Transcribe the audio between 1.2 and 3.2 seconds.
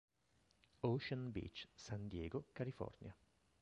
Beach, San Diego, California.